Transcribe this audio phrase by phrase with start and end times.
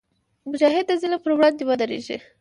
[0.51, 2.17] مجاهد د ظلم پر وړاندې ودریږي.